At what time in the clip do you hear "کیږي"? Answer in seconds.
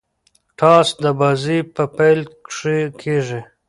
3.01-3.41